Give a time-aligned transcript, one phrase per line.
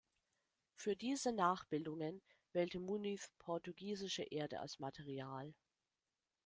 [0.73, 5.53] Für diese Nachbildungen wählte Muniz portugiesische Erde als Material.